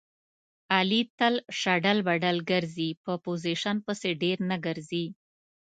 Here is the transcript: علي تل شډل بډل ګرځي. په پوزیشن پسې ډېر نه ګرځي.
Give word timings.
علي 0.75 1.01
تل 1.19 1.35
شډل 1.59 1.97
بډل 2.07 2.37
ګرځي. 2.51 2.89
په 3.03 3.11
پوزیشن 3.25 3.75
پسې 3.85 4.09
ډېر 4.21 4.37
نه 4.49 4.57
ګرځي. 4.65 5.05